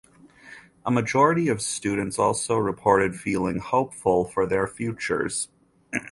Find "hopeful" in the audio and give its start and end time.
3.59-4.25